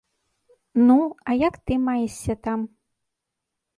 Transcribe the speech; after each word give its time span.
Ну, 0.87 0.95
а 1.29 1.37
як 1.47 1.55
ты 1.67 1.73
маешся 1.85 2.33
там? 2.49 2.59